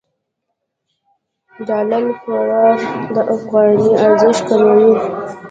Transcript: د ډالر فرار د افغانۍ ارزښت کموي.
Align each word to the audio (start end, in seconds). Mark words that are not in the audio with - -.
د 1.55 1.57
ډالر 1.69 2.03
فرار 2.21 2.79
د 3.15 3.17
افغانۍ 3.35 3.89
ارزښت 4.05 4.41
کموي. 4.47 4.91